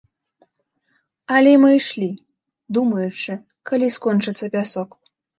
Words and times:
Але 1.35 1.51
мы 1.63 1.67
ішлі, 1.79 2.07
думаючы, 2.77 3.35
калі 3.71 3.87
скончыцца 3.99 4.45
пясок. 4.57 4.97